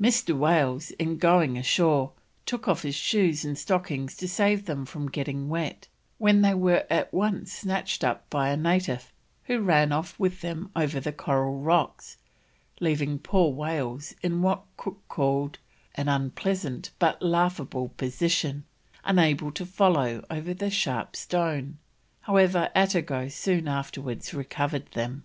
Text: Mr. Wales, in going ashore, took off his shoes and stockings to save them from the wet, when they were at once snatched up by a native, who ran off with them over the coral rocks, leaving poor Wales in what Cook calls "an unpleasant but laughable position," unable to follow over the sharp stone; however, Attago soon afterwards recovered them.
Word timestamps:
Mr. 0.00 0.34
Wales, 0.34 0.90
in 0.92 1.18
going 1.18 1.58
ashore, 1.58 2.12
took 2.46 2.66
off 2.66 2.80
his 2.80 2.94
shoes 2.94 3.44
and 3.44 3.58
stockings 3.58 4.16
to 4.16 4.26
save 4.26 4.64
them 4.64 4.86
from 4.86 5.06
the 5.08 5.34
wet, 5.34 5.86
when 6.16 6.40
they 6.40 6.54
were 6.54 6.86
at 6.88 7.12
once 7.12 7.52
snatched 7.52 8.02
up 8.02 8.24
by 8.30 8.48
a 8.48 8.56
native, 8.56 9.12
who 9.44 9.60
ran 9.60 9.92
off 9.92 10.18
with 10.18 10.40
them 10.40 10.70
over 10.74 10.98
the 10.98 11.12
coral 11.12 11.58
rocks, 11.60 12.16
leaving 12.80 13.18
poor 13.18 13.52
Wales 13.52 14.14
in 14.22 14.40
what 14.40 14.62
Cook 14.78 15.02
calls 15.10 15.52
"an 15.94 16.08
unpleasant 16.08 16.92
but 16.98 17.20
laughable 17.20 17.90
position," 17.98 18.64
unable 19.04 19.52
to 19.52 19.66
follow 19.66 20.24
over 20.30 20.54
the 20.54 20.70
sharp 20.70 21.14
stone; 21.14 21.76
however, 22.22 22.70
Attago 22.74 23.28
soon 23.30 23.68
afterwards 23.68 24.32
recovered 24.32 24.90
them. 24.92 25.24